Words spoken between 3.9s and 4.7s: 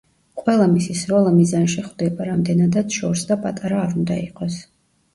უნდა იყოს.